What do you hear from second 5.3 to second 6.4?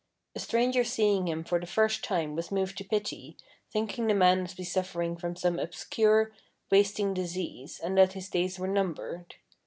some obscure,